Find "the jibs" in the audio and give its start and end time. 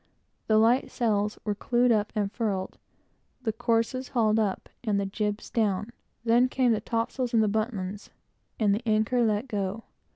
4.99-5.51